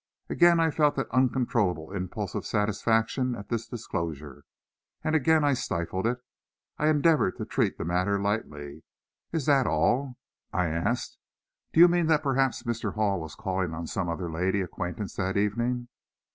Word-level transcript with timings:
Again 0.31 0.59
I 0.59 0.71
felt 0.71 0.95
that 0.95 1.11
uncontrollable 1.11 1.91
impulse 1.91 2.33
of 2.33 2.43
satisfaction 2.43 3.35
at 3.35 3.49
this 3.49 3.67
disclosure, 3.67 4.45
and 5.03 5.13
again 5.15 5.43
I 5.43 5.53
stifled 5.53 6.07
it. 6.07 6.17
I 6.79 6.87
endeavored 6.87 7.37
to 7.37 7.45
treat 7.45 7.77
the 7.77 7.85
matter 7.85 8.19
lightly. 8.19 8.81
"Is 9.31 9.45
that 9.45 9.67
all?" 9.67 10.17
I 10.51 10.69
asked; 10.69 11.19
"do 11.71 11.79
you 11.79 11.87
mean 11.87 12.07
that 12.07 12.23
perhaps 12.23 12.63
Mr. 12.63 12.95
Hall 12.95 13.19
was 13.19 13.35
calling 13.35 13.75
on 13.75 13.85
some 13.85 14.09
other 14.09 14.31
lady 14.31 14.61
acquaintance 14.61 15.13
that 15.17 15.37
evening?" 15.37 15.87